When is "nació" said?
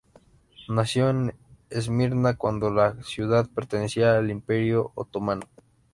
0.67-1.11